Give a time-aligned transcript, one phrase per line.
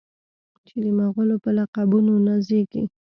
[0.67, 2.83] چې د مغلو په لقبونو نازیږي.